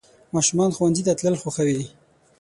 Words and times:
ماشومان 0.35 0.69
ښوونځي 0.75 1.03
ته 1.07 1.13
تلل 1.19 1.35
خوښوي. 1.41 1.85